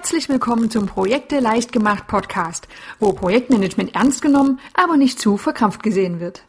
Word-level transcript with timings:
Herzlich 0.00 0.30
willkommen 0.30 0.70
zum 0.70 0.86
Projekte 0.86 1.40
leicht 1.40 1.72
gemacht 1.72 2.06
Podcast, 2.06 2.68
wo 3.00 3.12
Projektmanagement 3.12 3.94
ernst 3.94 4.22
genommen, 4.22 4.58
aber 4.72 4.96
nicht 4.96 5.20
zu 5.20 5.36
verkrampft 5.36 5.82
gesehen 5.82 6.20
wird. 6.20 6.42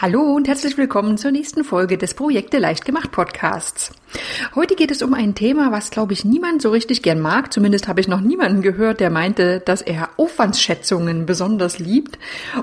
Hallo 0.00 0.20
und 0.20 0.46
herzlich 0.46 0.78
willkommen 0.78 1.18
zur 1.18 1.32
nächsten 1.32 1.64
Folge 1.64 1.98
des 1.98 2.14
Projekte 2.14 2.58
leicht 2.58 2.84
gemacht 2.84 3.10
Podcasts. 3.10 3.90
Heute 4.54 4.76
geht 4.76 4.92
es 4.92 5.02
um 5.02 5.12
ein 5.12 5.34
Thema, 5.34 5.72
was 5.72 5.90
glaube 5.90 6.12
ich 6.12 6.24
niemand 6.24 6.62
so 6.62 6.70
richtig 6.70 7.02
gern 7.02 7.18
mag. 7.18 7.52
Zumindest 7.52 7.88
habe 7.88 8.00
ich 8.00 8.06
noch 8.06 8.20
niemanden 8.20 8.62
gehört, 8.62 9.00
der 9.00 9.10
meinte, 9.10 9.58
dass 9.58 9.82
er 9.82 10.10
Aufwandsschätzungen 10.16 11.26
besonders 11.26 11.80
liebt. 11.80 12.16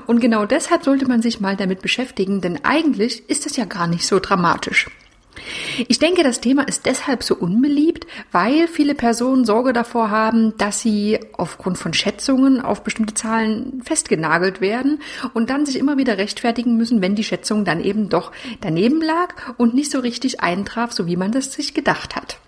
Und 0.06 0.20
genau 0.20 0.46
deshalb 0.46 0.82
sollte 0.82 1.06
man 1.06 1.20
sich 1.20 1.38
mal 1.38 1.56
damit 1.56 1.82
beschäftigen, 1.82 2.40
denn 2.40 2.64
eigentlich 2.64 3.28
ist 3.28 3.44
es 3.44 3.58
ja 3.58 3.66
gar 3.66 3.86
nicht 3.86 4.06
so 4.06 4.18
dramatisch. 4.18 4.86
Ich 5.88 5.98
denke, 5.98 6.22
das 6.22 6.40
Thema 6.40 6.66
ist 6.66 6.86
deshalb 6.86 7.22
so 7.22 7.34
unbeliebt, 7.34 8.06
weil 8.32 8.68
viele 8.68 8.94
Personen 8.94 9.44
Sorge 9.44 9.72
davor 9.72 10.10
haben, 10.10 10.56
dass 10.56 10.80
sie 10.80 11.18
aufgrund 11.34 11.78
von 11.78 11.92
Schätzungen 11.92 12.60
auf 12.60 12.82
bestimmte 12.82 13.14
Zahlen 13.14 13.82
festgenagelt 13.84 14.60
werden 14.60 15.00
und 15.34 15.50
dann 15.50 15.66
sich 15.66 15.76
immer 15.76 15.98
wieder 15.98 16.18
rechtfertigen 16.18 16.76
müssen, 16.76 17.02
wenn 17.02 17.14
die 17.14 17.24
Schätzung 17.24 17.64
dann 17.64 17.82
eben 17.82 18.08
doch 18.08 18.32
daneben 18.60 19.02
lag 19.02 19.34
und 19.56 19.74
nicht 19.74 19.90
so 19.90 20.00
richtig 20.00 20.40
eintraf, 20.40 20.92
so 20.92 21.06
wie 21.06 21.16
man 21.16 21.32
das 21.32 21.52
sich 21.52 21.74
gedacht 21.74 22.16
hat. 22.16 22.38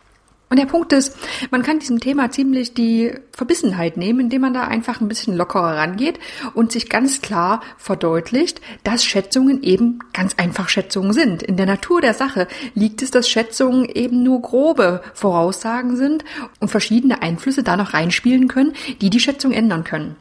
Und 0.50 0.58
der 0.58 0.66
Punkt 0.66 0.92
ist, 0.92 1.16
man 1.50 1.62
kann 1.62 1.78
diesem 1.78 2.00
Thema 2.00 2.30
ziemlich 2.30 2.72
die 2.72 3.12
Verbissenheit 3.32 3.96
nehmen, 3.96 4.20
indem 4.20 4.42
man 4.42 4.54
da 4.54 4.62
einfach 4.62 5.00
ein 5.00 5.08
bisschen 5.08 5.36
lockerer 5.36 5.76
rangeht 5.76 6.18
und 6.54 6.72
sich 6.72 6.88
ganz 6.88 7.20
klar 7.20 7.60
verdeutlicht, 7.76 8.60
dass 8.82 9.04
Schätzungen 9.04 9.62
eben 9.62 9.98
ganz 10.14 10.34
einfach 10.38 10.70
Schätzungen 10.70 11.12
sind. 11.12 11.42
In 11.42 11.56
der 11.56 11.66
Natur 11.66 12.00
der 12.00 12.14
Sache 12.14 12.48
liegt 12.74 13.02
es, 13.02 13.10
dass 13.10 13.28
Schätzungen 13.28 13.84
eben 13.88 14.22
nur 14.22 14.40
grobe 14.40 15.02
Voraussagen 15.12 15.96
sind 15.96 16.24
und 16.60 16.68
verschiedene 16.68 17.20
Einflüsse 17.20 17.62
da 17.62 17.76
noch 17.76 17.92
reinspielen 17.92 18.48
können, 18.48 18.72
die 19.00 19.10
die 19.10 19.20
Schätzung 19.20 19.52
ändern 19.52 19.84
können. 19.84 20.16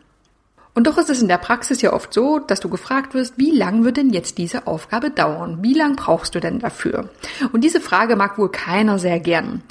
Und 0.78 0.86
doch 0.86 1.00
ist 1.00 1.09
es 1.09 1.23
in 1.23 1.28
der 1.28 1.39
Praxis 1.39 1.81
ja 1.81 1.92
oft 1.92 2.14
so, 2.14 2.38
dass 2.38 2.59
du 2.59 2.70
gefragt 2.70 3.16
wirst, 3.16 3.39
wie 3.39 3.50
lang 3.50 3.83
wird 3.83 3.97
denn 3.97 4.11
jetzt 4.11 4.38
diese 4.38 4.67
Aufgabe 4.67 5.09
dauern? 5.09 5.58
Wie 5.64 5.73
lang 5.73 5.95
brauchst 5.95 6.36
du 6.36 6.39
denn 6.39 6.59
dafür? 6.59 7.09
Und 7.52 7.64
diese 7.64 7.81
Frage 7.81 8.16
mag 8.16 8.38
wohl 8.38 8.52
keiner 8.52 9.00
sehr 9.00 9.20
gern. 9.20 9.64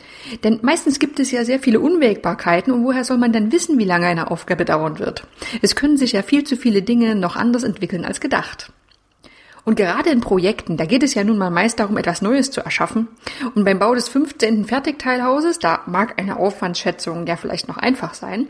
Denn 0.43 0.59
meistens 0.63 0.99
gibt 0.99 1.21
es 1.21 1.31
ja 1.31 1.45
sehr 1.45 1.61
viele 1.61 1.79
Unwägbarkeiten 1.79 2.73
und 2.73 2.83
woher 2.83 3.05
soll 3.05 3.19
man 3.19 3.33
denn 3.33 3.53
wissen, 3.53 3.79
wie 3.79 3.85
lange 3.85 4.09
eine 4.09 4.33
Aufgabe 4.33 4.65
dauern 4.65 4.99
wird? 4.99 5.23
Es 5.63 5.77
können 5.77 5.97
sich 5.97 6.11
ja 6.11 6.25
viel 6.25 6.43
zu 6.43 6.57
viele 6.57 6.83
Dinge 6.83 7.15
noch 7.15 7.37
anders 7.37 7.63
entwickeln 7.63 8.05
als 8.05 8.21
gedacht. 8.21 8.73
Und 9.67 9.75
gerade 9.75 10.11
in 10.11 10.21
Projekten, 10.21 10.77
da 10.77 10.87
geht 10.87 11.03
es 11.03 11.15
ja 11.15 11.25
nun 11.25 11.39
mal 11.39 11.51
meist 11.51 11.81
darum, 11.81 11.97
etwas 11.97 12.23
Neues 12.23 12.53
zu 12.53 12.61
erschaffen. 12.61 13.09
Und 13.57 13.65
beim 13.65 13.81
Bau 13.81 13.97
des 13.97 14.09
15. 14.09 14.65
Fertigteilhauses, 14.65 15.59
da 15.59 15.81
mag 15.87 16.21
eine 16.21 16.37
Aufwandsschätzung 16.39 17.27
ja 17.27 17.35
vielleicht 17.35 17.67
noch 17.67 17.77
einfach 17.77 18.15
sein. 18.15 18.47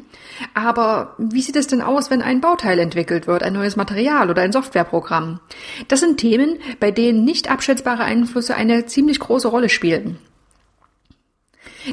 Aber 0.53 1.14
wie 1.17 1.41
sieht 1.41 1.56
es 1.56 1.69
denn 1.69 1.81
aus, 1.81 2.11
wenn 2.11 2.20
ein 2.20 2.42
Bauteil 2.42 2.78
entwickelt 2.78 3.27
wird, 3.27 3.42
ein 3.42 3.55
neues 3.55 3.77
Material 3.77 4.28
oder 4.28 4.42
ein 4.42 4.53
Softwareprogramm? 4.53 5.41
Das 5.89 6.00
sind 6.00 6.19
Themen, 6.19 6.59
bei 6.81 6.91
denen 6.91 7.25
nicht 7.25 7.50
abschätzbare 7.50 8.05
Einflüsse 8.05 8.55
eine 8.55 8.84
ziemlich 8.84 9.19
große 9.19 9.48
Rolle 9.48 9.70
spielen. 9.70 10.19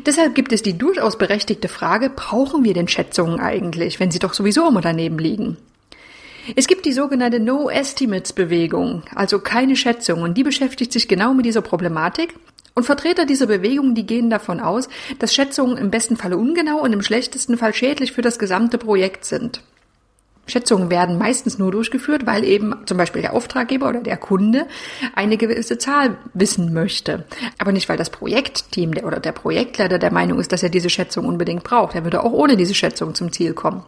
Deshalb 0.05 0.35
gibt 0.35 0.51
es 0.51 0.63
die 0.63 0.77
durchaus 0.77 1.17
berechtigte 1.17 1.69
Frage, 1.69 2.09
brauchen 2.09 2.65
wir 2.65 2.73
denn 2.73 2.89
Schätzungen 2.89 3.39
eigentlich, 3.39 4.01
wenn 4.01 4.11
sie 4.11 4.19
doch 4.19 4.33
sowieso 4.33 4.67
immer 4.67 4.81
daneben 4.81 5.17
liegen? 5.17 5.55
Es 6.55 6.67
gibt 6.67 6.85
die 6.85 6.91
sogenannte 6.91 7.39
No 7.39 7.69
Estimates 7.69 8.33
Bewegung, 8.33 9.03
also 9.15 9.39
keine 9.39 9.75
Schätzung, 9.75 10.21
und 10.21 10.37
die 10.37 10.43
beschäftigt 10.43 10.91
sich 10.91 11.07
genau 11.07 11.33
mit 11.33 11.45
dieser 11.45 11.61
Problematik. 11.61 12.35
Und 12.75 12.83
Vertreter 12.83 13.25
dieser 13.25 13.47
Bewegung, 13.47 13.95
die 13.95 14.05
gehen 14.05 14.29
davon 14.29 14.59
aus, 14.59 14.89
dass 15.19 15.33
Schätzungen 15.33 15.77
im 15.77 15.91
besten 15.91 16.17
Falle 16.17 16.37
ungenau 16.37 16.81
und 16.81 16.91
im 16.91 17.01
schlechtesten 17.01 17.57
Fall 17.57 17.73
schädlich 17.73 18.11
für 18.11 18.21
das 18.21 18.39
gesamte 18.39 18.77
Projekt 18.77 19.25
sind. 19.25 19.61
Schätzungen 20.45 20.89
werden 20.89 21.17
meistens 21.17 21.57
nur 21.57 21.71
durchgeführt, 21.71 22.25
weil 22.25 22.43
eben 22.43 22.75
zum 22.85 22.97
Beispiel 22.97 23.21
der 23.21 23.33
Auftraggeber 23.33 23.87
oder 23.87 24.01
der 24.01 24.17
Kunde 24.17 24.65
eine 25.15 25.37
gewisse 25.37 25.77
Zahl 25.77 26.17
wissen 26.33 26.73
möchte. 26.73 27.25
Aber 27.59 27.71
nicht, 27.71 27.87
weil 27.87 27.95
das 27.95 28.09
Projektteam 28.09 28.91
oder 29.03 29.21
der 29.21 29.31
Projektleiter 29.31 29.99
der 29.99 30.11
Meinung 30.11 30.39
ist, 30.39 30.51
dass 30.51 30.63
er 30.63 30.69
diese 30.69 30.89
Schätzung 30.89 31.25
unbedingt 31.25 31.63
braucht. 31.63 31.95
Er 31.95 32.03
würde 32.03 32.21
auch 32.23 32.33
ohne 32.33 32.57
diese 32.57 32.73
Schätzung 32.73 33.15
zum 33.15 33.31
Ziel 33.31 33.53
kommen. 33.53 33.85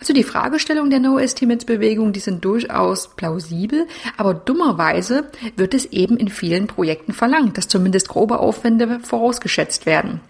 Also 0.00 0.12
die 0.12 0.22
Fragestellung 0.22 0.90
der 0.90 1.00
No-Estimates-Bewegung, 1.00 2.12
die 2.12 2.20
sind 2.20 2.44
durchaus 2.44 3.16
plausibel, 3.16 3.86
aber 4.16 4.34
dummerweise 4.34 5.30
wird 5.56 5.74
es 5.74 5.86
eben 5.86 6.16
in 6.16 6.28
vielen 6.28 6.66
Projekten 6.66 7.12
verlangt, 7.12 7.58
dass 7.58 7.68
zumindest 7.68 8.08
grobe 8.08 8.38
Aufwände 8.38 9.00
vorausgeschätzt 9.00 9.86
werden. 9.86 10.20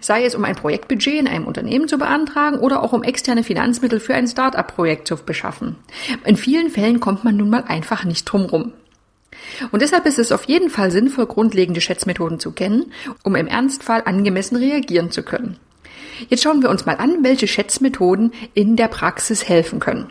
Sei 0.00 0.24
es 0.24 0.34
um 0.34 0.44
ein 0.44 0.56
Projektbudget 0.56 1.20
in 1.20 1.28
einem 1.28 1.46
Unternehmen 1.46 1.88
zu 1.88 1.98
beantragen 1.98 2.58
oder 2.58 2.82
auch 2.82 2.92
um 2.92 3.02
externe 3.02 3.44
Finanzmittel 3.44 4.00
für 4.00 4.14
ein 4.14 4.26
Start-up-Projekt 4.26 5.06
zu 5.06 5.16
beschaffen. 5.16 5.76
In 6.24 6.36
vielen 6.36 6.70
Fällen 6.70 7.00
kommt 7.00 7.22
man 7.24 7.36
nun 7.36 7.50
mal 7.50 7.64
einfach 7.68 8.04
nicht 8.04 8.24
drum 8.24 8.42
rum. 8.42 8.72
Und 9.70 9.82
deshalb 9.82 10.06
ist 10.06 10.18
es 10.18 10.32
auf 10.32 10.44
jeden 10.44 10.70
Fall 10.70 10.90
sinnvoll, 10.90 11.26
grundlegende 11.26 11.80
Schätzmethoden 11.80 12.38
zu 12.38 12.52
kennen, 12.52 12.92
um 13.22 13.34
im 13.36 13.46
Ernstfall 13.46 14.02
angemessen 14.04 14.56
reagieren 14.56 15.10
zu 15.10 15.22
können. 15.22 15.58
Jetzt 16.28 16.42
schauen 16.42 16.62
wir 16.62 16.70
uns 16.70 16.86
mal 16.86 16.96
an, 16.96 17.22
welche 17.22 17.46
Schätzmethoden 17.46 18.32
in 18.54 18.76
der 18.76 18.88
Praxis 18.88 19.48
helfen 19.48 19.80
können. 19.80 20.10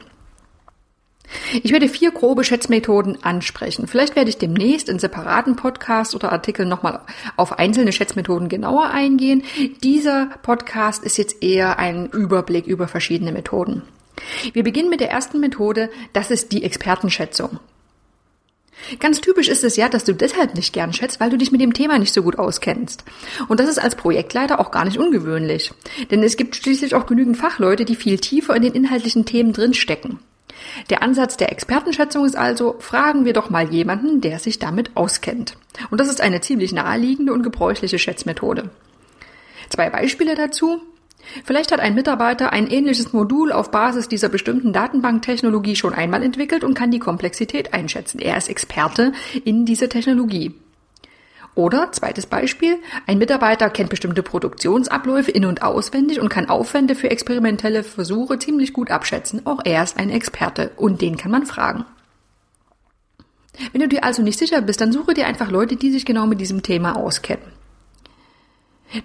Ich 1.63 1.71
werde 1.71 1.87
vier 1.87 2.11
grobe 2.11 2.43
Schätzmethoden 2.43 3.23
ansprechen. 3.23 3.87
Vielleicht 3.87 4.15
werde 4.15 4.29
ich 4.29 4.37
demnächst 4.37 4.89
in 4.89 4.99
separaten 4.99 5.55
Podcasts 5.55 6.15
oder 6.15 6.31
Artikeln 6.31 6.69
nochmal 6.69 6.99
auf 7.37 7.57
einzelne 7.57 7.91
Schätzmethoden 7.91 8.49
genauer 8.49 8.89
eingehen. 8.89 9.43
Dieser 9.83 10.27
Podcast 10.41 11.03
ist 11.03 11.17
jetzt 11.17 11.41
eher 11.41 11.79
ein 11.79 12.07
Überblick 12.07 12.67
über 12.67 12.87
verschiedene 12.87 13.31
Methoden. 13.31 13.83
Wir 14.53 14.63
beginnen 14.63 14.89
mit 14.89 14.99
der 14.99 15.09
ersten 15.09 15.39
Methode, 15.39 15.89
das 16.13 16.31
ist 16.31 16.51
die 16.51 16.63
Expertenschätzung. 16.63 17.59
Ganz 18.99 19.21
typisch 19.21 19.47
ist 19.47 19.63
es 19.63 19.75
ja, 19.75 19.89
dass 19.89 20.03
du 20.03 20.13
deshalb 20.13 20.55
nicht 20.55 20.73
gern 20.73 20.93
schätzt, 20.93 21.19
weil 21.19 21.29
du 21.29 21.37
dich 21.37 21.51
mit 21.51 21.61
dem 21.61 21.73
Thema 21.73 21.99
nicht 21.99 22.13
so 22.13 22.23
gut 22.23 22.39
auskennst. 22.39 23.03
Und 23.47 23.59
das 23.59 23.69
ist 23.69 23.79
als 23.79 23.95
Projektleiter 23.95 24.59
auch 24.59 24.71
gar 24.71 24.85
nicht 24.85 24.97
ungewöhnlich. 24.97 25.71
Denn 26.09 26.23
es 26.23 26.37
gibt 26.37 26.55
schließlich 26.55 26.95
auch 26.95 27.05
genügend 27.05 27.37
Fachleute, 27.37 27.85
die 27.85 27.95
viel 27.95 28.19
tiefer 28.19 28.55
in 28.55 28.63
den 28.63 28.73
inhaltlichen 28.73 29.25
Themen 29.25 29.53
drinstecken. 29.53 30.19
Der 30.89 31.01
Ansatz 31.01 31.37
der 31.37 31.51
Expertenschätzung 31.51 32.25
ist 32.25 32.35
also, 32.35 32.75
fragen 32.79 33.25
wir 33.25 33.33
doch 33.33 33.49
mal 33.49 33.71
jemanden, 33.71 34.21
der 34.21 34.39
sich 34.39 34.59
damit 34.59 34.91
auskennt. 34.95 35.57
Und 35.89 35.99
das 35.99 36.09
ist 36.09 36.21
eine 36.21 36.41
ziemlich 36.41 36.71
naheliegende 36.71 37.33
und 37.33 37.43
gebräuchliche 37.43 37.99
Schätzmethode. 37.99 38.69
Zwei 39.69 39.89
Beispiele 39.89 40.35
dazu. 40.35 40.81
Vielleicht 41.43 41.71
hat 41.71 41.79
ein 41.79 41.95
Mitarbeiter 41.95 42.51
ein 42.51 42.67
ähnliches 42.67 43.13
Modul 43.13 43.51
auf 43.51 43.71
Basis 43.71 44.07
dieser 44.07 44.29
bestimmten 44.29 44.73
Datenbanktechnologie 44.73 45.75
schon 45.75 45.93
einmal 45.93 46.23
entwickelt 46.23 46.63
und 46.63 46.73
kann 46.73 46.91
die 46.91 46.99
Komplexität 46.99 47.73
einschätzen. 47.73 48.19
Er 48.19 48.37
ist 48.37 48.49
Experte 48.49 49.13
in 49.43 49.65
dieser 49.65 49.89
Technologie. 49.89 50.53
Oder, 51.53 51.91
zweites 51.91 52.27
Beispiel, 52.27 52.77
ein 53.07 53.17
Mitarbeiter 53.17 53.69
kennt 53.69 53.89
bestimmte 53.89 54.23
Produktionsabläufe 54.23 55.31
in- 55.31 55.45
und 55.45 55.63
auswendig 55.63 56.21
und 56.21 56.29
kann 56.29 56.47
Aufwände 56.47 56.95
für 56.95 57.11
experimentelle 57.11 57.83
Versuche 57.83 58.39
ziemlich 58.39 58.71
gut 58.71 58.89
abschätzen. 58.89 59.45
Auch 59.45 59.59
er 59.65 59.83
ist 59.83 59.97
ein 59.97 60.09
Experte 60.09 60.71
und 60.77 61.01
den 61.01 61.17
kann 61.17 61.31
man 61.31 61.45
fragen. 61.45 61.85
Wenn 63.73 63.81
du 63.81 63.89
dir 63.89 64.05
also 64.05 64.21
nicht 64.21 64.39
sicher 64.39 64.61
bist, 64.61 64.79
dann 64.79 64.93
suche 64.93 65.13
dir 65.13 65.27
einfach 65.27 65.51
Leute, 65.51 65.75
die 65.75 65.91
sich 65.91 66.05
genau 66.05 66.25
mit 66.25 66.39
diesem 66.39 66.63
Thema 66.63 66.95
auskennen. 66.95 67.60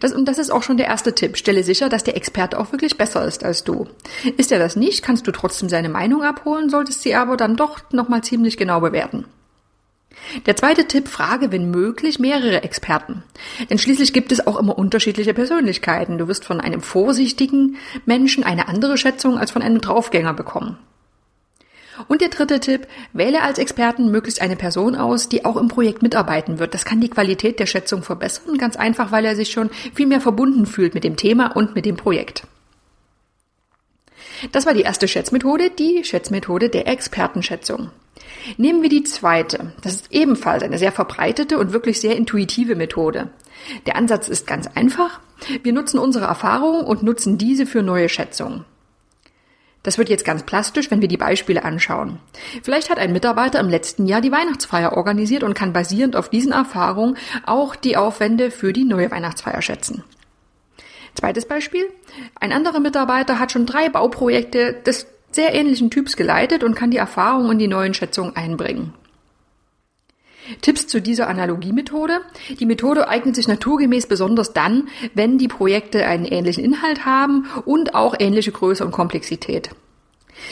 Das, 0.00 0.12
und 0.12 0.26
das 0.26 0.38
ist 0.38 0.50
auch 0.50 0.62
schon 0.62 0.76
der 0.76 0.86
erste 0.86 1.14
Tipp. 1.14 1.36
Stelle 1.36 1.62
sicher, 1.62 1.88
dass 1.88 2.04
der 2.04 2.16
Experte 2.16 2.58
auch 2.58 2.72
wirklich 2.72 2.96
besser 2.96 3.24
ist 3.24 3.44
als 3.44 3.64
du. 3.64 3.86
Ist 4.36 4.52
er 4.52 4.58
das 4.58 4.76
nicht, 4.76 5.02
kannst 5.02 5.26
du 5.26 5.32
trotzdem 5.32 5.68
seine 5.68 5.88
Meinung 5.88 6.22
abholen, 6.22 6.70
solltest 6.70 7.02
sie 7.02 7.14
aber 7.14 7.36
dann 7.36 7.56
doch 7.56 7.80
nochmal 7.92 8.22
ziemlich 8.22 8.56
genau 8.56 8.80
bewerten. 8.80 9.26
Der 10.46 10.56
zweite 10.56 10.88
Tipp, 10.88 11.08
frage, 11.08 11.52
wenn 11.52 11.70
möglich, 11.70 12.18
mehrere 12.18 12.62
Experten. 12.62 13.22
Denn 13.70 13.78
schließlich 13.78 14.12
gibt 14.12 14.32
es 14.32 14.46
auch 14.46 14.58
immer 14.58 14.76
unterschiedliche 14.76 15.34
Persönlichkeiten. 15.34 16.18
Du 16.18 16.26
wirst 16.26 16.44
von 16.44 16.60
einem 16.60 16.80
vorsichtigen 16.80 17.76
Menschen 18.06 18.42
eine 18.42 18.68
andere 18.68 18.96
Schätzung 18.96 19.38
als 19.38 19.50
von 19.50 19.62
einem 19.62 19.80
Draufgänger 19.80 20.34
bekommen. 20.34 20.78
Und 22.08 22.20
der 22.20 22.28
dritte 22.28 22.60
Tipp, 22.60 22.86
wähle 23.12 23.42
als 23.42 23.58
Experten 23.58 24.10
möglichst 24.10 24.40
eine 24.42 24.56
Person 24.56 24.94
aus, 24.94 25.28
die 25.28 25.44
auch 25.44 25.56
im 25.56 25.68
Projekt 25.68 26.02
mitarbeiten 26.02 26.58
wird. 26.58 26.74
Das 26.74 26.84
kann 26.84 27.00
die 27.00 27.10
Qualität 27.10 27.58
der 27.58 27.66
Schätzung 27.66 28.02
verbessern, 28.02 28.58
ganz 28.58 28.76
einfach, 28.76 29.12
weil 29.12 29.24
er 29.24 29.36
sich 29.36 29.50
schon 29.50 29.70
viel 29.94 30.06
mehr 30.06 30.20
verbunden 30.20 30.66
fühlt 30.66 30.94
mit 30.94 31.04
dem 31.04 31.16
Thema 31.16 31.56
und 31.56 31.74
mit 31.74 31.86
dem 31.86 31.96
Projekt. 31.96 32.46
Das 34.52 34.66
war 34.66 34.74
die 34.74 34.82
erste 34.82 35.08
Schätzmethode, 35.08 35.70
die 35.70 36.04
Schätzmethode 36.04 36.68
der 36.68 36.86
Expertenschätzung. 36.86 37.90
Nehmen 38.58 38.82
wir 38.82 38.88
die 38.88 39.04
zweite. 39.04 39.72
Das 39.82 39.94
ist 39.94 40.12
ebenfalls 40.12 40.62
eine 40.62 40.78
sehr 40.78 40.92
verbreitete 40.92 41.58
und 41.58 41.72
wirklich 41.72 42.00
sehr 42.00 42.16
intuitive 42.16 42.76
Methode. 42.76 43.30
Der 43.86 43.96
Ansatz 43.96 44.28
ist 44.28 44.46
ganz 44.46 44.68
einfach. 44.74 45.20
Wir 45.62 45.72
nutzen 45.72 45.98
unsere 45.98 46.26
Erfahrungen 46.26 46.84
und 46.84 47.02
nutzen 47.02 47.38
diese 47.38 47.66
für 47.66 47.82
neue 47.82 48.08
Schätzungen. 48.08 48.64
Das 49.86 49.98
wird 49.98 50.08
jetzt 50.08 50.24
ganz 50.24 50.42
plastisch, 50.42 50.90
wenn 50.90 51.00
wir 51.00 51.06
die 51.06 51.16
Beispiele 51.16 51.64
anschauen. 51.64 52.18
Vielleicht 52.64 52.90
hat 52.90 52.98
ein 52.98 53.12
Mitarbeiter 53.12 53.60
im 53.60 53.68
letzten 53.68 54.06
Jahr 54.06 54.20
die 54.20 54.32
Weihnachtsfeier 54.32 54.96
organisiert 54.96 55.44
und 55.44 55.54
kann 55.54 55.72
basierend 55.72 56.16
auf 56.16 56.28
diesen 56.28 56.50
Erfahrungen 56.50 57.16
auch 57.44 57.76
die 57.76 57.96
Aufwände 57.96 58.50
für 58.50 58.72
die 58.72 58.84
neue 58.84 59.12
Weihnachtsfeier 59.12 59.62
schätzen. 59.62 60.02
Zweites 61.14 61.46
Beispiel. 61.46 61.84
Ein 62.40 62.50
anderer 62.50 62.80
Mitarbeiter 62.80 63.38
hat 63.38 63.52
schon 63.52 63.64
drei 63.64 63.88
Bauprojekte 63.88 64.72
des 64.72 65.06
sehr 65.30 65.54
ähnlichen 65.54 65.92
Typs 65.92 66.16
geleitet 66.16 66.64
und 66.64 66.74
kann 66.74 66.90
die 66.90 66.96
Erfahrungen 66.96 67.52
in 67.52 67.58
die 67.60 67.68
neuen 67.68 67.94
Schätzungen 67.94 68.34
einbringen. 68.34 68.92
Tipps 70.62 70.86
zu 70.86 71.00
dieser 71.00 71.28
Analogiemethode. 71.28 72.20
Die 72.58 72.66
Methode 72.66 73.08
eignet 73.08 73.34
sich 73.34 73.48
naturgemäß 73.48 74.06
besonders 74.06 74.52
dann, 74.52 74.88
wenn 75.14 75.38
die 75.38 75.48
Projekte 75.48 76.06
einen 76.06 76.24
ähnlichen 76.24 76.64
Inhalt 76.64 77.04
haben 77.04 77.46
und 77.64 77.94
auch 77.94 78.14
ähnliche 78.18 78.52
Größe 78.52 78.84
und 78.84 78.92
Komplexität. 78.92 79.70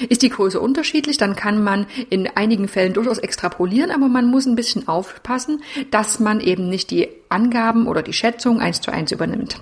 Ist 0.09 0.23
die 0.23 0.31
Größe 0.31 0.61
unterschiedlich, 0.61 1.19
dann 1.19 1.37
kann 1.37 1.63
man 1.63 1.87
in 2.11 2.29
einigen 2.35 2.69
Fällen 2.69 2.95
durchaus 2.95 3.19
extrapolieren, 3.19 3.91
aber 3.91 4.09
man 4.09 4.27
muss 4.27 4.47
ein 4.47 4.57
bisschen 4.57 4.89
aufpassen, 4.89 5.63
dass 5.91 6.21
man 6.21 6.41
eben 6.41 6.69
nicht 6.69 6.91
die 6.91 7.09
Angaben 7.29 7.87
oder 7.87 8.03
die 8.03 8.13
Schätzung 8.13 8.61
eins 8.61 8.81
zu 8.81 8.91
eins 8.91 9.13
übernimmt. 9.13 9.61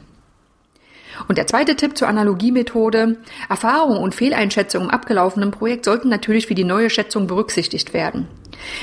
Und 1.29 1.39
der 1.39 1.47
zweite 1.47 1.77
Tipp 1.77 1.97
zur 1.97 2.09
Analogiemethode. 2.09 3.17
Erfahrung 3.49 3.99
und 3.99 4.15
Fehleinschätzung 4.15 4.85
im 4.85 4.91
abgelaufenen 4.91 5.51
Projekt 5.51 5.85
sollten 5.85 6.09
natürlich 6.09 6.47
für 6.47 6.55
die 6.55 6.65
neue 6.65 6.91
Schätzung 6.91 7.27
berücksichtigt 7.27 7.93
werden. 7.93 8.29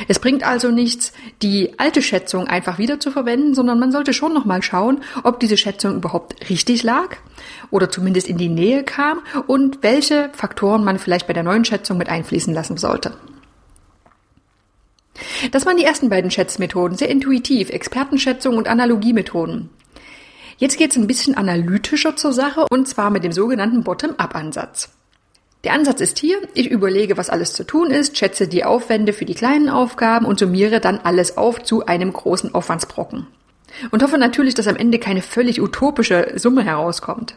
Es 0.08 0.20
bringt 0.20 0.44
also 0.44 0.72
nichts, 0.72 1.14
die 1.42 1.80
alte 1.80 2.02
Schätzung 2.02 2.48
einfach 2.48 2.78
wieder 2.78 3.00
zu 3.00 3.12
verwenden, 3.12 3.54
sondern 3.54 3.80
man 3.80 3.92
sollte 3.92 4.14
schon 4.14 4.34
nochmal 4.34 4.62
schauen, 4.62 5.02
ob 5.24 5.40
diese 5.40 5.58
Schätzung 5.58 5.96
überhaupt 5.96 6.50
richtig 6.50 6.84
lag 6.84 7.18
oder 7.72 7.90
zumindest 7.90 8.28
in 8.28 8.38
die 8.38 8.50
Nähe 8.50 8.84
kam 8.84 9.22
und 9.48 9.80
welche 9.82 10.30
Faktoren 10.34 10.84
man 10.84 11.00
vielleicht 11.00 11.28
bei 11.28 11.34
der 11.34 11.44
neuen 11.44 11.66
Schätzung 11.66 11.98
mit 11.98 12.10
einfließen 12.10 12.54
lassen 12.54 12.78
sollte. 12.78 13.14
Das 15.52 15.66
waren 15.66 15.78
die 15.78 15.84
ersten 15.84 16.10
beiden 16.10 16.32
Schätzmethoden, 16.32 16.98
sehr 16.98 17.10
intuitiv, 17.10 17.70
Expertenschätzung 17.70 18.58
und 18.58 18.68
Analogiemethoden. 18.68 19.70
Jetzt 20.60 20.78
geht 20.78 20.92
es 20.92 20.98
ein 20.98 21.08
bisschen 21.08 21.36
analytischer 21.36 22.18
zur 22.18 22.34
Sache 22.34 22.66
und 22.70 22.86
zwar 22.86 23.12
mit 23.12 23.24
dem 23.24 23.32
sogenannten 23.32 23.84
Bottom-up-Ansatz. 23.86 24.90
Der 25.64 25.72
Ansatz 25.72 26.02
ist 26.02 26.20
hier, 26.20 26.38
ich 26.54 26.70
überlege, 26.70 27.16
was 27.16 27.30
alles 27.30 27.54
zu 27.54 27.64
tun 27.64 27.92
ist, 27.92 28.18
schätze 28.18 28.50
die 28.50 28.66
Aufwände 28.66 29.14
für 29.14 29.24
die 29.24 29.36
kleinen 29.36 29.70
Aufgaben 29.70 30.26
und 30.26 30.38
summiere 30.38 30.82
dann 30.82 31.00
alles 31.02 31.38
auf 31.38 31.64
zu 31.64 31.86
einem 31.86 32.12
großen 32.12 32.54
Aufwandsbrocken. 32.54 33.26
Und 33.92 34.04
hoffe 34.04 34.18
natürlich, 34.18 34.54
dass 34.54 34.68
am 34.68 34.76
Ende 34.76 35.00
keine 35.00 35.22
völlig 35.22 35.62
utopische 35.62 36.34
Summe 36.36 36.66
herauskommt. 36.66 37.36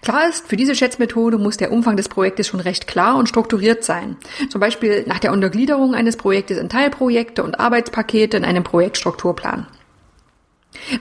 Klar 0.00 0.28
ist, 0.28 0.46
für 0.46 0.56
diese 0.56 0.76
Schätzmethode 0.76 1.36
muss 1.36 1.56
der 1.56 1.72
Umfang 1.72 1.96
des 1.96 2.08
Projektes 2.08 2.46
schon 2.46 2.60
recht 2.60 2.86
klar 2.86 3.16
und 3.16 3.28
strukturiert 3.28 3.82
sein. 3.82 4.16
Zum 4.50 4.60
Beispiel 4.60 5.02
nach 5.08 5.18
der 5.18 5.32
Untergliederung 5.32 5.96
eines 5.96 6.16
Projektes 6.16 6.58
in 6.58 6.68
Teilprojekte 6.68 7.42
und 7.42 7.58
Arbeitspakete 7.58 8.36
in 8.36 8.44
einem 8.44 8.62
Projektstrukturplan. 8.62 9.66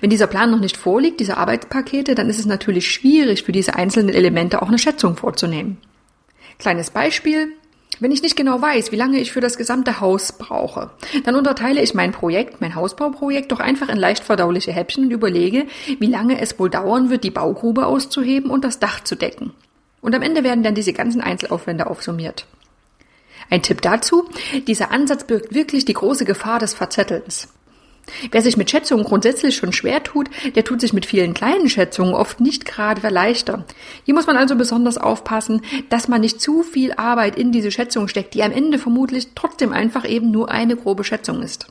Wenn 0.01 0.09
dieser 0.09 0.27
Plan 0.27 0.51
noch 0.51 0.59
nicht 0.59 0.77
vorliegt, 0.77 1.19
diese 1.19 1.37
Arbeitspakete, 1.37 2.15
dann 2.15 2.29
ist 2.29 2.39
es 2.39 2.45
natürlich 2.45 2.91
schwierig, 2.91 3.43
für 3.43 3.51
diese 3.51 3.75
einzelnen 3.75 4.13
Elemente 4.13 4.61
auch 4.61 4.67
eine 4.67 4.79
Schätzung 4.79 5.15
vorzunehmen. 5.15 5.77
Kleines 6.57 6.91
Beispiel. 6.91 7.53
Wenn 8.01 8.11
ich 8.11 8.21
nicht 8.21 8.37
genau 8.37 8.61
weiß, 8.61 8.91
wie 8.91 8.97
lange 8.97 9.19
ich 9.19 9.31
für 9.33 9.41
das 9.41 9.57
gesamte 9.57 9.99
Haus 9.99 10.31
brauche, 10.31 10.91
dann 11.25 11.35
unterteile 11.35 11.81
ich 11.81 11.93
mein 11.93 12.13
Projekt, 12.13 12.61
mein 12.61 12.75
Hausbauprojekt, 12.75 13.51
doch 13.51 13.59
einfach 13.59 13.89
in 13.89 13.97
leicht 13.97 14.23
verdauliche 14.23 14.71
Häppchen 14.71 15.05
und 15.05 15.11
überlege, 15.11 15.65
wie 15.99 16.05
lange 16.05 16.39
es 16.39 16.57
wohl 16.59 16.69
dauern 16.69 17.09
wird, 17.09 17.25
die 17.25 17.31
Baugrube 17.31 17.85
auszuheben 17.85 18.51
und 18.51 18.63
das 18.63 18.79
Dach 18.79 19.03
zu 19.03 19.15
decken. 19.15 19.51
Und 20.01 20.15
am 20.15 20.21
Ende 20.21 20.45
werden 20.45 20.63
dann 20.63 20.75
diese 20.75 20.93
ganzen 20.93 21.19
Einzelaufwände 21.19 21.87
aufsummiert. 21.87 22.45
Ein 23.49 23.63
Tipp 23.63 23.81
dazu, 23.81 24.29
dieser 24.67 24.91
Ansatz 24.91 25.25
birgt 25.25 25.53
wirklich 25.53 25.83
die 25.83 25.93
große 25.93 26.23
Gefahr 26.23 26.59
des 26.59 26.73
Verzettelns. 26.73 27.49
Wer 28.31 28.41
sich 28.41 28.57
mit 28.57 28.69
Schätzungen 28.69 29.05
grundsätzlich 29.05 29.55
schon 29.55 29.73
schwer 29.73 30.03
tut, 30.03 30.29
der 30.55 30.63
tut 30.63 30.81
sich 30.81 30.93
mit 30.93 31.05
vielen 31.05 31.33
kleinen 31.33 31.69
Schätzungen 31.69 32.13
oft 32.13 32.39
nicht 32.39 32.65
gerade 32.65 33.07
leichter. 33.09 33.65
Hier 34.05 34.13
muss 34.13 34.27
man 34.27 34.37
also 34.37 34.55
besonders 34.55 34.97
aufpassen, 34.97 35.61
dass 35.89 36.07
man 36.07 36.21
nicht 36.21 36.41
zu 36.41 36.63
viel 36.63 36.93
Arbeit 36.93 37.37
in 37.37 37.51
diese 37.51 37.71
Schätzung 37.71 38.07
steckt, 38.07 38.33
die 38.33 38.43
am 38.43 38.51
Ende 38.51 38.79
vermutlich 38.79 39.29
trotzdem 39.35 39.73
einfach 39.73 40.07
eben 40.07 40.31
nur 40.31 40.49
eine 40.49 40.75
grobe 40.75 41.03
Schätzung 41.03 41.41
ist. 41.41 41.67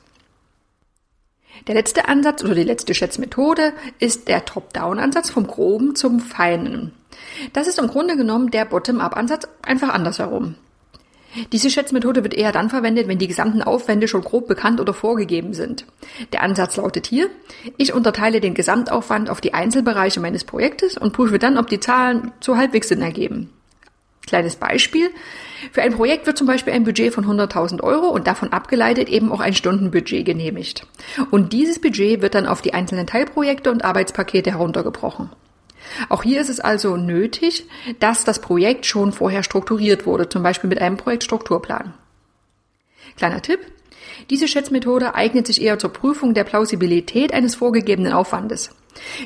Der 1.67 1.75
letzte 1.75 2.09
Ansatz 2.09 2.45
oder 2.45 2.55
die 2.55 2.63
letzte 2.63 2.95
Schätzmethode 2.95 3.73
ist 3.99 4.29
der 4.29 4.45
Top-Down-Ansatz 4.45 5.31
vom 5.31 5.47
Groben 5.47 5.97
zum 5.97 6.21
Feinen. 6.21 6.93
Das 7.53 7.67
ist 7.67 7.79
im 7.79 7.89
Grunde 7.89 8.17
genommen 8.17 8.51
der 8.51 8.65
Bottom-Up-Ansatz 8.65 9.49
einfach 9.63 9.89
andersherum. 9.89 10.55
Diese 11.53 11.71
Schätzmethode 11.71 12.23
wird 12.23 12.35
eher 12.35 12.53
dann 12.53 12.71
verwendet, 12.71 13.09
wenn 13.09 13.19
die 13.19 13.29
gesamten 13.29 13.63
Aufwände 13.63 14.09
schon 14.09 14.23
grob 14.23 14.49
bekannt 14.49 14.81
oder 14.81 14.95
vorgegeben 14.95 15.55
sind. 15.55 15.85
Der 16.33 16.43
Ansatz 16.43 16.77
lautet 16.77 17.07
hier, 17.07 17.31
ich 17.77 17.93
unterteile 17.93 18.41
den 18.41 18.55
Gesamtaufwand 18.55 19.31
auf 19.31 19.41
die 19.41 19.55
Einzelbereiche 19.55 20.21
meines 20.21 20.45
Projektes 20.45 20.97
und 20.97 21.13
prüfe 21.13 21.39
dann, 21.39 21.59
ob 21.59 21.69
die 21.69 21.81
Zahlen 21.81 22.33
so 22.41 22.57
halbwegs 22.57 22.89
Sinn 22.89 23.03
ergeben. 23.03 23.51
Kleines 24.27 24.57
Beispiel. 24.57 25.11
Für 25.73 25.83
ein 25.83 25.95
Projekt 25.95 26.27
wird 26.27 26.37
zum 26.37 26.47
Beispiel 26.47 26.75
ein 26.75 26.85
Budget 26.85 27.15
von 27.15 27.25
100.000 27.25 27.83
Euro 27.83 28.09
und 28.09 28.27
davon 28.27 28.53
abgeleitet 28.53 29.09
eben 29.09 29.33
auch 29.33 29.41
ein 29.41 29.55
Stundenbudget 29.55 30.27
genehmigt. 30.27 30.87
Und 31.31 31.55
dieses 31.55 31.81
Budget 31.81 32.21
wird 32.21 32.35
dann 32.35 32.47
auf 32.47 32.61
die 32.61 32.75
einzelnen 32.75 33.07
Teilprojekte 33.07 33.71
und 33.71 33.85
Arbeitspakete 33.85 34.51
heruntergebrochen. 34.51 35.31
Auch 36.09 36.23
hier 36.23 36.41
ist 36.41 36.51
es 36.51 36.61
also 36.61 36.97
nötig, 36.97 37.67
dass 38.01 38.25
das 38.25 38.41
Projekt 38.41 38.87
schon 38.87 39.13
vorher 39.13 39.43
strukturiert 39.43 40.07
wurde, 40.07 40.29
zum 40.29 40.43
Beispiel 40.43 40.69
mit 40.69 40.81
einem 40.81 40.97
Projektstrukturplan. 40.97 41.95
Kleiner 43.17 43.43
Tipp. 43.43 43.61
Diese 44.31 44.49
Schätzmethode 44.49 45.15
eignet 45.15 45.47
sich 45.47 45.63
eher 45.63 45.79
zur 45.79 45.93
Prüfung 45.93 46.35
der 46.35 46.45
Plausibilität 46.45 47.33
eines 47.33 47.55
vorgegebenen 47.55 48.13
Aufwandes. 48.13 48.71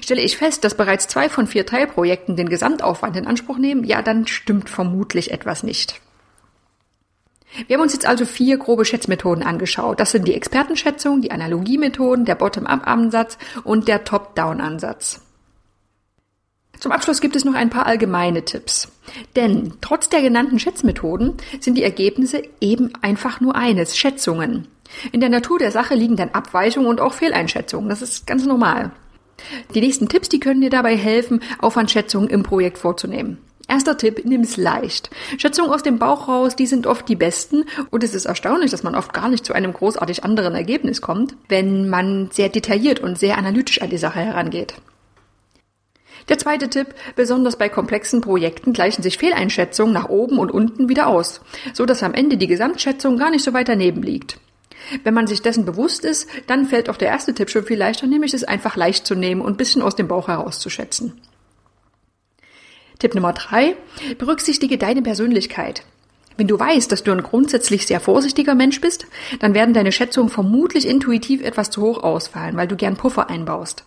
Stelle 0.03 0.21
ich 0.21 0.37
fest, 0.37 0.65
dass 0.65 0.77
bereits 0.77 1.09
zwei 1.09 1.29
von 1.29 1.47
vier 1.47 1.65
Teilprojekten 1.67 2.37
den 2.37 2.49
Gesamtaufwand 2.49 3.17
in 3.17 3.27
Anspruch 3.27 3.59
nehmen, 3.59 3.85
ja, 3.85 4.03
dann 4.03 4.27
stimmt 4.27 4.69
vermutlich 4.69 5.31
etwas 5.31 5.63
nicht. 5.63 6.01
Wir 7.67 7.77
haben 7.77 7.83
uns 7.83 7.93
jetzt 7.93 8.07
also 8.07 8.25
vier 8.25 8.57
grobe 8.57 8.85
Schätzmethoden 8.85 9.43
angeschaut. 9.43 10.01
Das 10.01 10.11
sind 10.11 10.27
die 10.27 10.35
Expertenschätzung, 10.35 11.21
die 11.21 11.33
Analogiemethoden, 11.33 12.25
der 12.25 12.35
Bottom-up-Ansatz 12.35 13.37
und 13.63 13.89
der 13.89 14.05
Top-down-Ansatz. 14.05 15.21
Zum 16.83 16.91
Abschluss 16.91 17.21
gibt 17.21 17.37
es 17.37 17.45
noch 17.45 17.55
ein 17.55 17.71
paar 17.71 17.87
allgemeine 17.87 18.45
Tipps. 18.45 18.89
Denn 19.37 19.75
trotz 19.81 20.09
der 20.09 20.21
genannten 20.21 20.59
Schätzmethoden 20.59 21.35
sind 21.61 21.79
die 21.79 21.85
Ergebnisse 21.85 22.43
eben 22.61 22.93
einfach 23.03 23.41
nur 23.41 23.55
eines, 23.55 23.97
Schätzungen. 23.97 24.67
In 25.13 25.21
der 25.21 25.29
Natur 25.29 25.61
der 25.61 25.71
Sache 25.71 25.95
liegen 25.95 26.17
dann 26.17 26.31
Abweichungen 26.31 26.89
und 26.89 27.01
auch 27.01 27.13
Fehleinschätzungen. 27.13 27.89
Das 27.89 28.03
ist 28.03 28.27
ganz 28.27 28.47
normal. 28.47 28.91
Die 29.77 29.81
nächsten 29.81 30.09
Tipps, 30.09 30.29
die 30.29 30.41
können 30.41 30.61
dir 30.61 30.71
dabei 30.71 30.97
helfen, 30.97 31.41
Aufwandschätzungen 31.61 32.29
im 32.29 32.43
Projekt 32.43 32.79
vorzunehmen. 32.79 33.39
Erster 33.69 33.97
Tipp, 33.97 34.23
nimm 34.25 34.41
es 34.41 34.57
leicht. 34.57 35.09
Schätzungen 35.39 35.71
aus 35.71 35.85
dem 35.85 36.01
Bauch 36.01 36.27
raus, 36.27 36.57
die 36.57 36.67
sind 36.67 36.89
oft 36.89 37.09
die 37.09 37.15
besten 37.15 37.65
und 37.91 38.03
es 38.03 38.13
ist 38.13 38.25
erstaunlich, 38.25 38.73
dass 38.73 38.83
man 38.83 38.97
oft 38.97 39.13
gar 39.13 39.29
nicht 39.29 39.47
zu 39.47 39.53
einem 39.53 39.73
großartig 39.73 40.25
anderen 40.25 40.57
Ergebnis 40.57 41.01
kommt, 41.01 41.37
wenn 41.49 41.89
man 41.89 42.31
sehr 42.33 42.49
detailliert 42.49 42.99
und 42.99 43.21
sehr 43.21 43.39
analytisch 43.39 43.81
an 43.83 43.91
die 43.91 43.99
Sache 43.99 44.19
herangeht. 44.19 44.75
Der 46.29 46.39
zweite 46.39 46.69
Tipp, 46.69 46.95
besonders 47.17 47.57
bei 47.57 47.69
komplexen 47.69 48.21
Projekten 48.21 48.73
gleichen 48.73 49.03
sich 49.03 49.19
Fehleinschätzungen 49.19 49.93
nach 49.93 50.09
oben 50.09 50.39
und 50.39 50.51
unten 50.51 50.89
wieder 50.89 51.09
aus, 51.09 51.41
so 51.73 51.87
dass 51.87 52.03
am 52.03 52.15
Ende 52.15 52.37
die 52.37 52.47
Gesamtschätzung 52.47 53.19
gar 53.19 53.31
nicht 53.31 53.45
so 53.45 53.53
weit 53.53 53.69
daneben 53.69 54.03
liegt. 54.03 54.39
Wenn 55.05 55.15
man 55.15 55.27
sich 55.27 55.43
dessen 55.43 55.65
bewusst 55.65 56.05
ist, 56.05 56.29
dann 56.47 56.67
fällt 56.67 56.91
auch 56.91 56.97
der 56.97 57.09
erste 57.09 57.35
Tipp 57.35 57.51
schon 57.51 57.65
viel 57.65 57.79
leichter, 57.79 58.07
nämlich 58.07 58.35
es 58.35 58.45
einfach 58.45 58.77
leicht 58.77 59.07
zu 59.07 59.15
nehmen 59.15 59.41
und 59.41 59.55
ein 59.55 59.57
bisschen 59.57 59.83
aus 59.83 59.97
dem 59.97 60.09
Bauch 60.09 60.29
herauszuschätzen. 60.29 61.21
Tipp 62.99 63.15
Nummer 63.15 63.33
drei, 63.33 63.77
berücksichtige 64.19 64.79
deine 64.79 65.03
Persönlichkeit. 65.03 65.85
Wenn 66.37 66.47
du 66.49 66.59
weißt, 66.59 66.91
dass 66.91 67.03
du 67.03 67.13
ein 67.13 67.23
grundsätzlich 67.23 67.87
sehr 67.87 68.01
vorsichtiger 68.01 68.55
Mensch 68.55 68.81
bist, 68.81 69.07
dann 69.41 69.55
werden 69.55 69.75
deine 69.75 69.93
Schätzungen 69.93 70.31
vermutlich 70.31 70.89
intuitiv 70.89 71.43
etwas 71.43 71.71
zu 71.71 71.83
hoch 71.83 72.03
ausfallen, 72.03 72.57
weil 72.57 72.69
du 72.69 72.77
gern 72.77 72.97
Puffer 72.97 73.29
einbaust. 73.29 73.85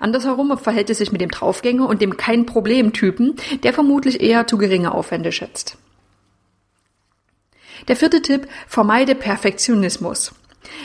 Andersherum 0.00 0.56
verhält 0.58 0.90
es 0.90 0.98
sich 0.98 1.12
mit 1.12 1.20
dem 1.20 1.30
Draufgänger 1.30 1.88
und 1.88 2.00
dem 2.02 2.16
kein 2.16 2.46
Problem 2.46 2.92
Typen, 2.92 3.36
der 3.62 3.72
vermutlich 3.72 4.20
eher 4.20 4.46
zu 4.46 4.58
geringe 4.58 4.92
Aufwände 4.92 5.32
schätzt. 5.32 5.76
Der 7.88 7.96
vierte 7.96 8.22
Tipp, 8.22 8.48
vermeide 8.66 9.14
Perfektionismus. 9.14 10.32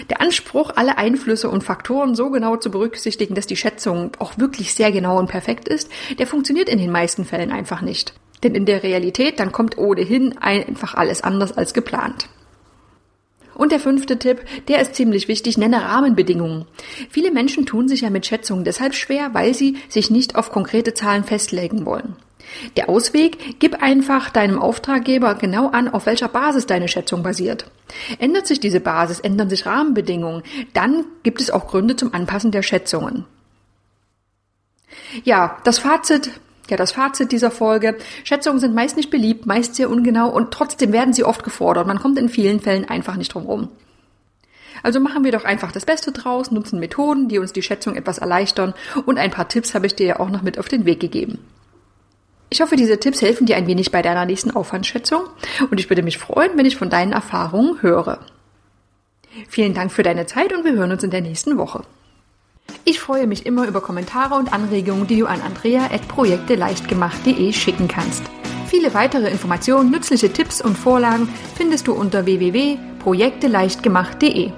Der 0.10 0.22
Anspruch, 0.22 0.72
alle 0.76 0.98
Einflüsse 0.98 1.50
und 1.50 1.64
Faktoren 1.64 2.16
so 2.16 2.30
genau 2.30 2.58
zu 2.58 2.70
berücksichtigen, 2.70 3.34
dass 3.34 3.48
die 3.48 3.56
Schätzung 3.56 4.12
auch 4.20 4.38
wirklich 4.38 4.74
sehr 4.74 4.92
genau 4.92 5.18
und 5.18 5.28
perfekt 5.28 5.68
ist, 5.68 5.90
der 6.20 6.28
funktioniert 6.28 6.70
in 6.70 6.78
den 6.78 6.92
meisten 6.92 7.26
Fällen 7.26 7.52
einfach 7.52 7.82
nicht. 7.82 8.14
Denn 8.44 8.56
in 8.56 8.66
der 8.66 8.84
Realität, 8.84 9.40
dann 9.40 9.52
kommt 9.52 9.78
ohnehin 9.78 10.38
einfach 10.38 10.94
alles 10.96 11.22
anders 11.22 11.52
als 11.52 11.74
geplant. 11.74 12.28
Und 13.62 13.72
der 13.72 13.80
fünfte 13.80 14.18
Tipp, 14.18 14.42
der 14.70 14.82
ist 14.82 14.96
ziemlich 14.96 15.28
wichtig, 15.28 15.56
nenne 15.56 15.84
Rahmenbedingungen. 15.84 16.66
Viele 17.12 17.30
Menschen 17.30 17.68
tun 17.68 17.88
sich 17.88 18.02
ja 18.02 18.10
mit 18.10 18.26
Schätzungen 18.26 18.64
deshalb 18.64 18.96
schwer, 18.96 19.36
weil 19.36 19.54
sie 19.54 19.78
sich 19.88 20.10
nicht 20.10 20.36
auf 20.36 20.52
konkrete 20.52 20.96
Zahlen 20.96 21.24
festlegen 21.24 21.86
wollen. 21.86 22.16
Der 22.76 22.90
Ausweg, 22.90 23.60
gib 23.60 23.84
einfach 23.84 24.32
deinem 24.32 24.58
Auftraggeber 24.58 25.36
genau 25.36 25.68
an, 25.68 25.90
auf 25.90 26.08
welcher 26.08 26.28
Basis 26.28 26.66
deine 26.66 26.88
Schätzung 26.88 27.22
basiert. 27.22 27.70
Ändert 28.18 28.48
sich 28.48 28.60
diese 28.60 28.80
Basis, 28.80 29.20
ändern 29.20 29.52
sich 29.52 29.68
Rahmenbedingungen, 29.68 30.42
dann 30.74 31.06
gibt 31.22 31.40
es 31.40 31.52
auch 31.52 31.68
Gründe 31.68 31.96
zum 31.96 32.16
Anpassen 32.16 32.50
der 32.50 32.64
Schätzungen. 32.64 33.26
Ja, 35.24 35.60
das 35.66 35.78
Fazit, 35.78 36.32
ja, 36.72 36.78
das 36.78 36.94
Fazit 36.94 37.32
dieser 37.32 37.52
Folge. 37.52 37.98
Schätzungen 38.24 38.60
sind 38.60 38.74
meist 38.74 38.98
nicht 38.98 39.12
beliebt, 39.12 39.46
meist 39.46 39.76
sehr 39.76 39.90
ungenau 39.90 40.30
und 40.30 40.52
trotzdem 40.52 40.92
werden 40.92 41.14
sie 41.14 41.24
oft 41.24 41.44
gefordert. 41.44 41.86
Man 41.86 42.00
kommt 42.00 42.18
in 42.18 42.30
vielen 42.30 42.60
Fällen 42.60 42.90
einfach 42.90 43.18
nicht 43.18 43.34
drum 43.34 43.46
rum. 43.46 43.70
Also 44.84 45.00
machen 45.00 45.24
wir 45.24 45.32
doch 45.32 45.44
einfach 45.44 45.72
das 45.72 45.86
Beste 45.86 46.12
draus, 46.12 46.50
nutzen 46.50 46.80
Methoden, 46.80 47.28
die 47.28 47.38
uns 47.38 47.54
die 47.54 47.62
Schätzung 47.62 47.96
etwas 47.96 48.18
erleichtern 48.18 48.74
und 49.06 49.20
ein 49.20 49.30
paar 49.30 49.48
Tipps 49.48 49.76
habe 49.76 49.86
ich 49.86 49.96
dir 49.96 50.08
ja 50.08 50.20
auch 50.20 50.30
noch 50.30 50.42
mit 50.42 50.58
auf 50.58 50.68
den 50.68 50.86
Weg 50.86 51.00
gegeben. 51.00 51.40
Ich 52.50 52.62
hoffe, 52.62 52.76
diese 52.76 53.00
Tipps 53.00 53.22
helfen 53.22 53.46
dir 53.46 53.56
ein 53.56 53.68
wenig 53.68 53.92
bei 53.92 54.02
deiner 54.02 54.26
nächsten 54.26 54.52
Aufwandschätzung 54.52 55.22
und 55.70 55.80
ich 55.80 55.90
würde 55.90 56.04
mich 56.04 56.18
freuen, 56.18 56.58
wenn 56.58 56.66
ich 56.66 56.78
von 56.78 56.90
deinen 56.90 57.14
Erfahrungen 57.14 57.82
höre. 57.82 58.20
Vielen 59.48 59.74
Dank 59.74 59.92
für 59.92 60.04
deine 60.04 60.26
Zeit 60.26 60.52
und 60.52 60.66
wir 60.66 60.74
hören 60.74 60.92
uns 60.92 61.04
in 61.04 61.12
der 61.12 61.22
nächsten 61.22 61.58
Woche. 61.58 61.84
Ich 62.92 63.00
freue 63.00 63.26
mich 63.26 63.46
immer 63.46 63.70
über 63.70 63.80
Kommentare 63.80 64.36
und 64.36 64.52
Anregungen, 64.52 65.08
die 65.08 65.20
du 65.20 65.26
an 65.26 65.40
andrea.projekteleichtgemacht.de 65.40 67.54
schicken 67.54 67.88
kannst. 67.88 68.22
Viele 68.68 68.94
weitere 68.94 69.30
Informationen, 69.30 69.92
nützliche 69.92 70.34
Tipps 70.34 70.62
und 70.62 70.78
Vorlagen 70.78 71.30
findest 71.56 71.88
du 71.88 71.94
unter 71.94 72.26
www.projekteleichtgemacht.de. 72.26 74.52